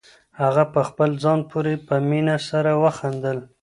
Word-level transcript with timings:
هغه 0.41 0.63
په 0.73 0.81
خپل 0.89 1.09
ځان 1.23 1.39
پورې 1.51 1.73
په 1.87 1.95
مینه 2.09 2.35
سره 2.49 2.71
وخندل. 2.83 3.37